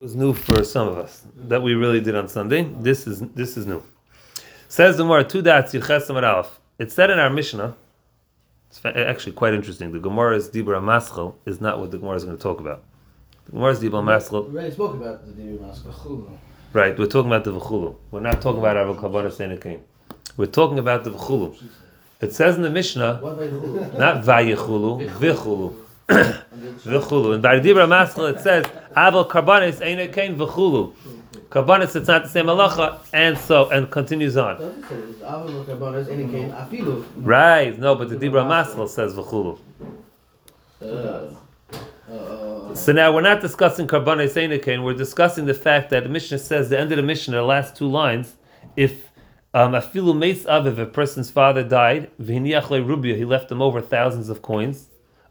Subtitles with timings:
[0.00, 2.62] was new for some of us that we really did on Sunday.
[2.78, 3.82] This is this is new.
[4.68, 6.60] Says the Gemara two dots Yiches Aleph.
[6.78, 7.74] It said in our Mishnah.
[8.70, 9.90] It's actually quite interesting.
[9.90, 12.84] The Gemara's Dibra Maschel is not what the Gemara is going to talk about.
[13.46, 14.48] The Gemara's Dibra Maschel.
[14.48, 16.38] We already spoke about the Dibra Maschel.
[16.72, 17.96] Right, we're talking about the V'chulu.
[18.12, 19.80] We're not talking about our Kabbalah Senekim.
[20.36, 21.60] We're talking about the V'chulu.
[22.20, 23.20] It says in the Mishnah,
[23.98, 25.74] not Vayichulu, V'chulu.
[26.08, 27.34] V'chulu.
[27.34, 28.64] And by the Dibra Maschel it says,
[28.96, 30.94] Aval Karbanis Ein Kain V'chulu.
[31.50, 34.58] Karbanis, it's not the same halacha, and so, and continues on.
[37.16, 39.58] Right, no, but the Dibra Maschel says V'chulu.
[42.76, 46.68] So now we're not discussing Karbanis Kain, we're discussing the fact that the Mishnah says,
[46.68, 48.36] the end of the Mishnah, the last two lines,
[48.76, 49.08] if
[49.54, 54.28] um, afilu meis aviv, a person's father died, v'hiniach rubia, he left him over thousands
[54.28, 54.88] of coins,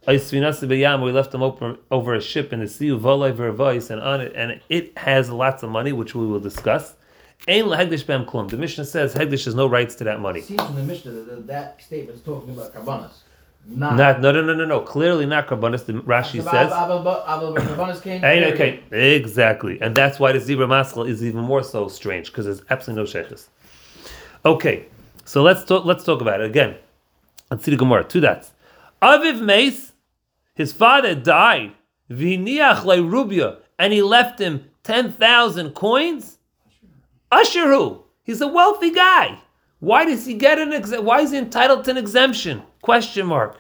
[0.08, 4.98] we left them over, over a ship in the sea, and on it, and it
[4.98, 6.96] has lots of money, which we will discuss.
[7.46, 10.40] The Mishnah says Hekdesh has no rights to that money.
[10.40, 13.12] It seems from the Mishnah that that statement is talking about karbanas.
[13.70, 14.80] Not, not, no, no, no, no, no.
[14.80, 15.86] Clearly not karbanas.
[15.86, 16.72] The Rashi says.
[18.54, 22.62] okay, exactly, and that's why the zebra maskal is even more so strange because there's
[22.70, 23.50] absolutely no sheikhs.
[24.46, 24.86] Okay,
[25.26, 25.84] so let's talk.
[25.84, 26.76] Let's talk about it again.
[27.52, 28.06] Let's see the Gemara.
[28.06, 28.52] Two dots.
[29.02, 29.92] Aviv Mace
[30.58, 31.74] his father died,
[32.10, 36.40] v'niach rubia, and he left him 10,000 coins?
[37.32, 39.40] Usheru, he's a wealthy guy.
[39.80, 42.64] Why does he get an ex- why is he entitled to an exemption?
[42.82, 43.58] Question mark.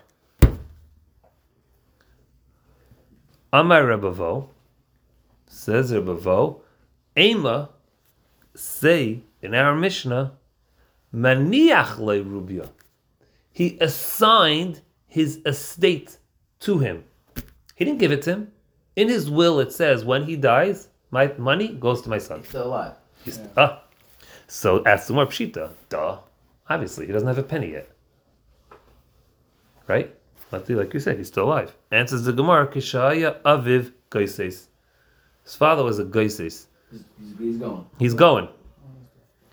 [3.53, 4.49] Amar Rebavo,
[5.45, 6.61] says Rebavo,
[7.15, 7.69] Ema,
[8.55, 10.33] say in our Mishnah,
[11.13, 12.69] Maniach rubia.
[13.51, 16.17] He assigned his estate
[16.61, 17.03] to him.
[17.75, 18.51] He didn't give it to him.
[18.95, 22.39] In his will, it says when he dies, my money goes to my son.
[22.39, 22.93] He's still alive.
[23.23, 23.47] He's, yeah.
[23.57, 23.83] ah.
[24.47, 25.73] So ask the more pshita.
[25.89, 26.19] Duh.
[26.69, 27.89] Obviously, he doesn't have a penny yet.
[29.87, 30.13] Right?
[30.51, 31.75] Like you said, he's still alive.
[31.91, 34.67] Answers the Gemara, Kishaya Aviv Gaises.
[35.43, 36.67] His father was a Gaises.
[36.91, 37.03] He's,
[37.37, 37.85] he's going.
[37.99, 38.47] He's going.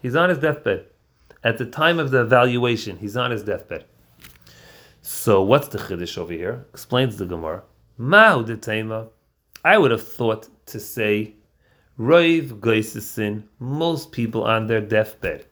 [0.02, 0.86] He's on his deathbed.
[1.42, 3.84] At the time of the evaluation, he's on his deathbed.
[5.06, 6.64] So what's the chiddush over here?
[6.72, 7.62] Explains the Gemara.
[8.00, 9.10] Ma'u detema.
[9.62, 11.34] I would have thought to say,
[11.98, 15.44] Roiv Goisesin, most people on their deathbed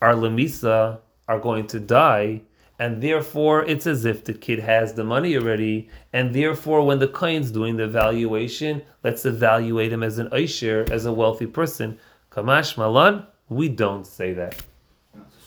[0.00, 2.40] are lemisa, are going to die,
[2.78, 7.08] and therefore it's as if the kid has the money already, and therefore when the
[7.08, 11.98] kohen's doing the valuation, let's evaluate him as an Aisher, as a wealthy person.
[12.30, 14.62] Kamash Malan, we don't say that.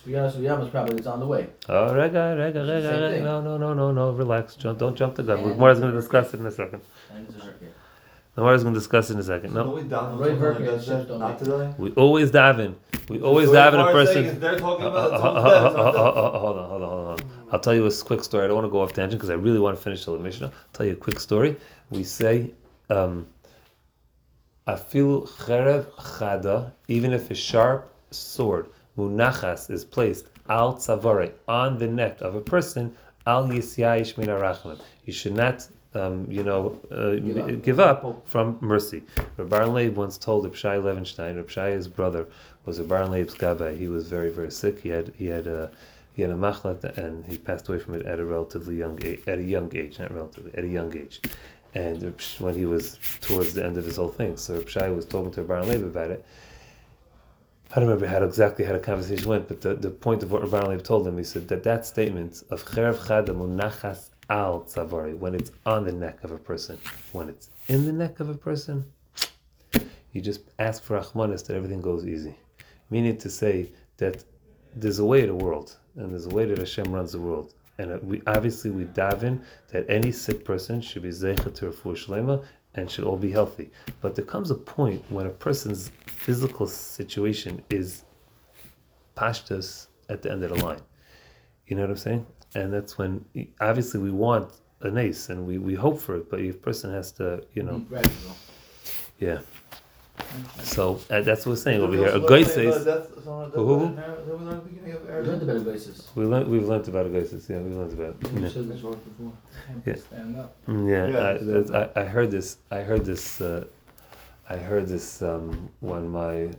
[0.07, 1.47] Suyam probably is on the way.
[1.69, 3.23] Oh, rega, rega, rega, rega.
[3.23, 4.11] No, no, no, no, no.
[4.11, 4.55] Relax.
[4.55, 5.39] Jump, don't jump the gun.
[5.39, 5.53] Yeah.
[5.55, 6.81] More is going to discuss it in a second.
[8.37, 9.53] The Gemara is going to discuss it in a second.
[9.55, 9.63] No.
[11.77, 12.75] We always daven.
[13.09, 14.43] We always daven a person.
[14.43, 17.31] Uh, uh, uh, hold on, hold on, hold on.
[17.51, 18.43] I'll tell you a quick story.
[18.43, 20.47] I don't want to go off tangent because I really want to finish the Mishnah.
[20.47, 21.55] I'll tell you a quick story.
[21.89, 22.51] We say,
[22.91, 23.25] um,
[24.67, 31.87] "Afil cherev chada," even if a sharp sword munachas is placed al tzavare on the
[31.87, 37.37] neck of a person, al yisyayish min You should not, um, you know, uh, give,
[37.37, 37.63] up.
[37.63, 38.27] give, up.
[38.27, 39.03] from mercy.
[39.37, 42.27] Rabbi Leib once told Rabshai Levenstein, Rabshai's brother
[42.65, 43.77] was Rabbi Leib's gabbai.
[43.77, 44.79] He was very, very sick.
[44.79, 45.71] He had he had a
[46.13, 49.21] he had a machlat and he passed away from it at a relatively young age,
[49.27, 51.21] at a young age, not relatively, at a young age.
[51.75, 55.31] And when he was towards the end of his whole thing, so Rabshai was talking
[55.33, 56.25] to Rabbi Leib about it
[57.71, 60.41] I don't remember how exactly how the conversation went, but the, the point of what
[60.41, 65.17] Rabban Leib told him, he said that that statement of cherev chada munachas al tzavari,
[65.17, 66.77] when it's on the neck of a person,
[67.11, 68.85] when it's in the neck of a person,
[70.13, 72.35] you just ask for achmanis that everything goes easy.
[72.89, 74.23] Meaning to say that
[74.73, 77.53] there's a way to the world, and there's a way that Hashem runs the world.
[77.79, 79.41] And uh, we obviously we daven
[79.71, 82.43] that any sick person should be zeichet to shlema
[82.77, 83.69] and should all be healthy.
[84.01, 88.03] But there comes a point when a person's physical situation is
[89.15, 90.79] pashtas at the end of the line.
[91.67, 92.25] You know what I'm saying?
[92.55, 93.25] And that's when
[93.59, 97.11] obviously we want an ace and we, we hope for it, but a person has
[97.13, 97.83] to, you know,
[99.19, 99.39] yeah.
[100.63, 102.09] So uh, that's what we're saying over here.
[102.09, 102.85] A guy says.
[102.85, 103.33] We
[105.23, 106.07] learned about a basis.
[106.15, 106.47] We learned.
[106.49, 107.49] We've learned about a basis.
[107.49, 108.15] Yeah, we learned about.
[109.85, 110.03] It.
[110.67, 111.07] Yeah.
[111.07, 111.69] Yeah.
[111.73, 112.57] I, I, I heard this.
[112.71, 113.41] I heard this.
[113.41, 113.65] Uh,
[114.49, 116.49] I heard this um, when my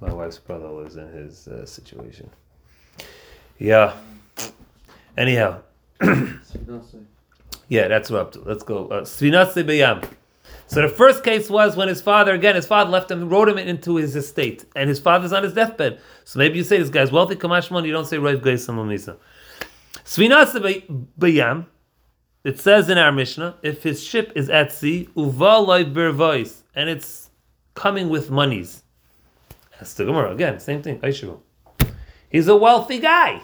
[0.00, 2.28] my wife's brother was in his uh, situation.
[3.58, 3.94] Yeah.
[5.16, 5.60] Anyhow.
[7.68, 8.40] yeah, that's what up to.
[8.40, 8.88] Let's go.
[8.88, 10.04] Uh, Svinase beyam.
[10.68, 13.56] So the first case was when his father, again, his father left him, wrote him
[13.56, 16.00] into his estate, and his father's on his deathbed.
[16.24, 19.16] So maybe you say this guy's wealthy, Kamashmon, you don't say Rav Geisam Lamisa.
[20.04, 21.66] Svinasa Bayam,
[22.42, 27.30] it says in our Mishnah, if his ship is at sea, uvalai birvois, and it's
[27.74, 28.82] coming with monies.
[29.78, 30.98] That's the Gemara again, same thing.
[31.00, 31.40] Aishu.
[32.28, 33.40] He's a wealthy guy.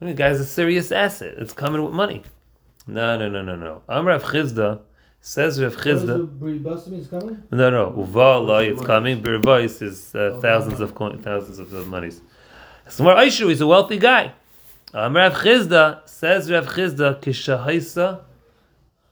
[0.00, 1.34] The guy's a serious asset.
[1.38, 2.22] It's coming with money.
[2.86, 3.82] No, no, no, no, no.
[3.88, 4.80] Amrav Chisda
[5.26, 6.18] says Rav Chisda.
[7.50, 7.90] No, no.
[7.90, 9.20] Uvalai, it's coming.
[9.20, 12.20] Birvois is uh, thousands of coin, thousands of, of monies.
[12.86, 14.32] Smar Aishu, he's a wealthy guy.
[14.94, 18.20] Amrav Chisda says Rav Chizda kishahaisa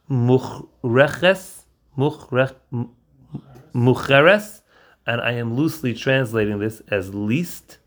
[0.08, 1.64] muchreches
[3.74, 4.60] mucheres,
[5.08, 7.78] and I am loosely translating this as least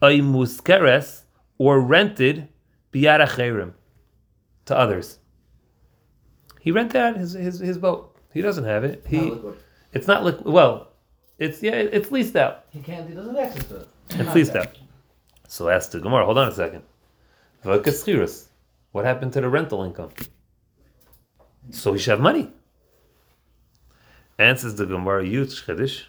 [0.00, 1.24] ay muskeres
[1.58, 2.46] or rented
[2.92, 3.72] biyaracherim
[4.66, 5.18] to others.
[6.64, 8.16] He rented out his, his, his boat.
[8.32, 9.04] He doesn't have it.
[9.06, 9.56] He Not
[9.92, 10.46] it's not liquid.
[10.46, 10.88] Well,
[11.38, 12.64] it's yeah, it's leased out.
[12.70, 13.06] He can't.
[13.06, 13.88] He doesn't have access to it.
[14.08, 14.68] It's leased out.
[15.46, 16.24] So ask the Gemara.
[16.24, 16.82] Hold on a second.
[18.92, 20.08] What happened to the rental income?
[21.70, 22.50] So he should have money.
[24.38, 26.04] Answers the Gemara Yud Chedish,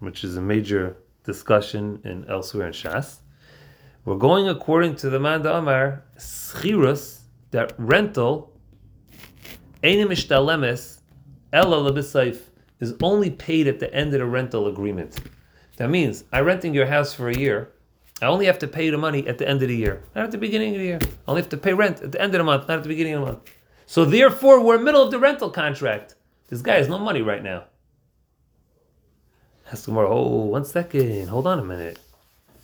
[0.00, 3.18] which is a major discussion in elsewhere in Shas.
[4.04, 7.20] We're going according to the Manda Amar Schirus,
[7.52, 8.52] that rental,
[9.82, 10.98] Einim Ishtalemes,
[11.52, 11.92] Ela
[12.80, 15.20] is only paid at the end of the rental agreement.
[15.76, 17.70] That means I'm renting your house for a year.
[18.20, 20.30] I only have to pay the money at the end of the year, not at
[20.32, 20.98] the beginning of the year.
[21.00, 22.88] I only have to pay rent at the end of the month, not at the
[22.88, 23.50] beginning of the month.
[23.86, 26.16] So therefore, we're in the middle of the rental contract.
[26.48, 27.64] This guy has no money right now.
[29.70, 31.98] Ask him, oh, one second, hold on a minute.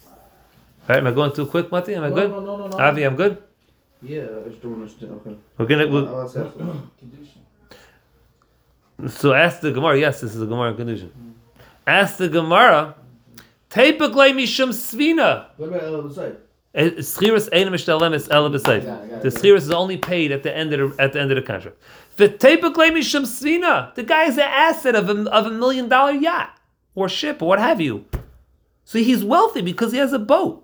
[0.07, 1.95] All right, am I going too quick, Mati?
[1.95, 2.31] Am I No, good?
[2.31, 2.79] no, no, no, no.
[2.79, 3.43] Avi, I'm good.
[4.05, 5.13] Yeah, I just don't understand.
[5.13, 5.37] Okay.
[5.59, 5.87] We're gonna.
[5.89, 6.65] We'll, I'll ask after.
[9.09, 9.99] so ask the Gemara.
[9.99, 11.09] Yes, this is a Gemara condition.
[11.09, 11.31] Mm-hmm.
[11.87, 12.97] Ask the Gemara.
[13.71, 15.47] Teipaklei mishum svina.
[15.57, 16.37] What about El Beside?
[16.75, 18.85] Eh, schiras ein mishtalemis el b'seif.
[18.85, 19.43] Got it, The got it.
[19.43, 21.77] schiras is only paid at the end of the at the end of the contract.
[22.19, 23.95] V'teipaklei mishum svina.
[23.95, 26.51] The guy is an asset of a, of a million dollar yacht
[26.95, 28.05] or ship or what have you.
[28.85, 30.63] So he's wealthy because he has a boat.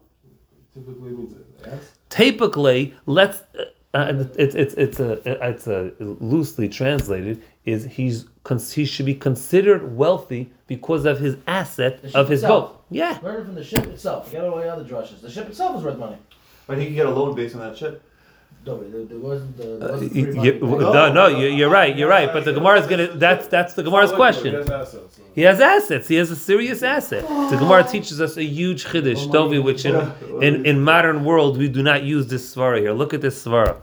[0.75, 1.35] Typically means
[1.65, 1.93] yes.
[2.11, 3.43] Typically, let's.
[3.59, 8.25] Uh, uh, it's it's it's a it's a loosely translated is he's
[8.73, 12.71] he should be considered wealthy because of his asset The ship of his itself.
[12.71, 12.85] boat.
[12.91, 14.27] Yeah, Learn from the ship itself.
[14.27, 15.21] Forget all the other drushes.
[15.21, 16.17] The ship itself is worth money.
[16.69, 18.01] But he can get a loan based on that ship.
[18.67, 19.63] No, there, there wasn't the.
[19.65, 20.61] There Uh, wasn't y- free y- money.
[20.61, 22.31] no, No, no, no, you- you're right, you're right.
[22.33, 23.07] But the Gemara is gonna.
[23.09, 24.51] That's that's the Gemara's question.
[24.53, 26.09] He has assets, He has assets.
[26.09, 27.27] He has a serious asset.
[27.51, 29.97] The Gemara teaches us a huge chiddush, Dovi, which in,
[30.43, 32.93] in, in modern world we do not use this svara here.
[32.93, 33.77] Look at this svara.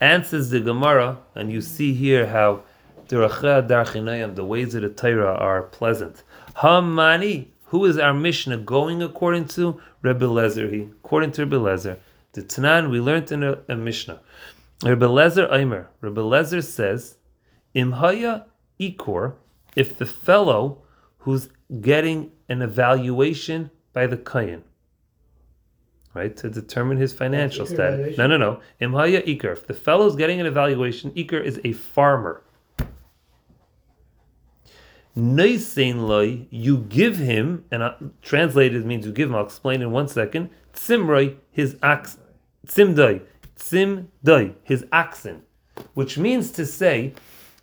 [0.00, 2.62] Answers the Gemara, and you see here how
[3.08, 6.24] Derachah Darchinayim, the ways of the Torah are pleasant.
[6.56, 9.80] Hamani, who is our Mishnah going according to?
[10.02, 10.68] Rebbe Lezer.
[10.72, 11.98] He, according to Rebbe Lezer.
[12.32, 14.20] The Tanan we learned in a, a Mishnah.
[14.82, 15.90] Rebbe Lezer Aimer.
[16.00, 17.16] Rebbe Lezer says,
[17.74, 18.44] Imhaya
[18.80, 19.34] Ikor,
[19.76, 20.82] if the fellow
[21.18, 21.48] who's
[21.80, 24.64] getting an evaluation by the Kayan,
[26.14, 28.18] right, to determine his financial status.
[28.18, 28.60] No, no, no.
[28.80, 29.52] Imhaya Ikar.
[29.52, 32.42] If the fellow's getting an evaluation, Ikar is a farmer.
[35.16, 40.08] Noisein loy, you give him, and translated means you give him, I'll explain in one
[40.08, 40.48] second.
[40.72, 42.16] Tzimroi, his ox,
[42.66, 43.22] tzimdoi,
[43.56, 45.42] tzimdoi, his oxen.
[45.94, 47.14] Which means to say,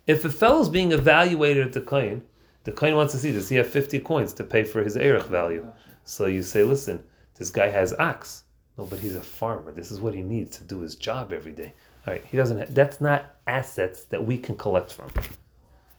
[0.06, 2.22] if a fellow's being evaluated at the coin,
[2.64, 5.26] the coin wants to see, does he have 50 coins to pay for his erich
[5.26, 5.66] value?
[6.04, 7.02] So you say, listen,
[7.36, 8.44] this guy has ox.
[8.76, 9.72] No, but he's a farmer.
[9.72, 11.72] This is what he needs to do his job every day.
[12.06, 12.58] All right, he doesn't.
[12.58, 15.10] Have, that's not assets that we can collect from.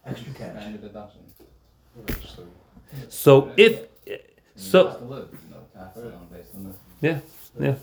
[0.06, 0.64] Extra cash.
[0.66, 1.22] And a deduction.
[2.22, 2.44] So,
[3.10, 3.88] So if
[4.56, 6.76] so, has to live, no taxes on based on this.
[7.02, 7.20] Yeah,
[7.60, 7.76] yeah.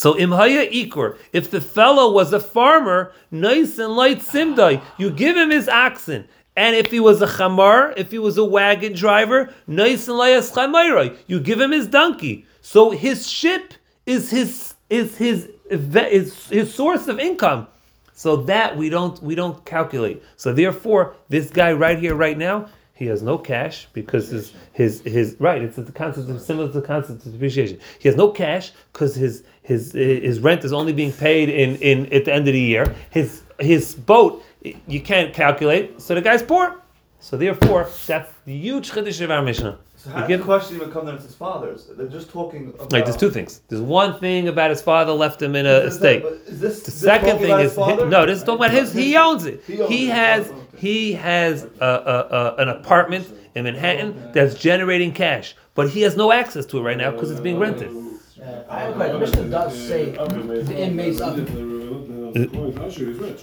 [0.00, 1.18] So imhaya ikur.
[1.30, 6.26] If the fellow was a farmer, nice and light simdai, you give him his oxen.
[6.56, 10.54] And if he was a chamar, if he was a wagon driver, nice and layas
[10.54, 12.46] chamayrai, you give him his donkey.
[12.62, 13.74] So his ship
[14.06, 17.66] is his is his his his source of income.
[18.14, 20.22] So that we don't we don't calculate.
[20.38, 25.00] So therefore, this guy right here, right now, he has no cash because his his
[25.00, 25.62] his right.
[25.62, 27.80] It's the concept of similar to the concept of depreciation.
[27.98, 32.12] He has no cash because his his his rent is only being paid in in
[32.12, 32.94] at the end of the year.
[33.08, 34.44] His his boat
[34.86, 35.98] you can't calculate.
[36.02, 36.76] So the guy's poor.
[37.20, 39.78] So therefore, that's the huge chiddush of our Mishnah.
[39.96, 41.86] So how did the question even come that it's his father's?
[41.96, 42.92] They're just talking about.
[42.92, 43.60] Right, there's two things.
[43.68, 46.24] There's one thing about his father left him in a Is estate.
[46.46, 48.26] Is this The second thing is his no.
[48.26, 48.92] This is talking about his.
[48.92, 49.62] He owns it.
[49.66, 50.59] He owns He has Oh.
[50.80, 56.16] He has a, a, a, an apartment in Manhattan that's generating cash, but he has
[56.16, 57.90] no access to it right now because it's being rented.
[57.90, 59.12] Uh, I have a question.
[59.12, 61.36] The Mishnah does say the inmates of